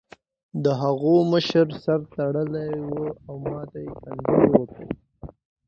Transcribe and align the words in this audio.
د 0.63 0.65
هغوی 0.81 1.19
مشر 1.31 1.67
سر 1.83 1.99
تړلی 2.13 2.71
و 2.89 2.91
او 3.27 3.35
ماته 3.49 3.79
یې 3.85 3.91
کنځلې 4.01 4.47
وکړې 4.57 4.87